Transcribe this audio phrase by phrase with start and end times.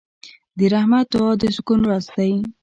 [0.57, 2.31] د رحمت دعا د سکون راز دی.